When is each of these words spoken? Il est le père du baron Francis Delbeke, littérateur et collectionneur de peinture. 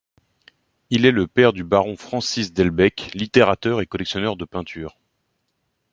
Il 0.89 1.05
est 1.05 1.11
le 1.11 1.27
père 1.27 1.53
du 1.53 1.63
baron 1.63 1.95
Francis 1.95 2.53
Delbeke, 2.53 3.11
littérateur 3.13 3.81
et 3.81 3.85
collectionneur 3.85 4.35
de 4.35 4.45
peinture. 4.45 4.97